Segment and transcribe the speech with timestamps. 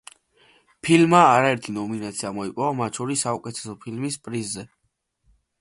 [0.87, 4.69] ფილმმა არაერთი ნომინაცია მოიპოვა, მათ შორის, საუკეთესო ფილმის პრიზზე.